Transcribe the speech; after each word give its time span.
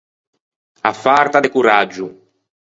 A 0.89 0.93
farta 1.03 1.39
de 1.43 1.47
coraggio. 1.55 2.05